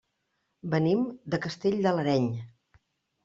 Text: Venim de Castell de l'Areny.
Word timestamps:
Venim 0.73 1.03
de 1.35 1.39
Castell 1.45 1.77
de 1.83 1.91
l'Areny. 1.97 2.27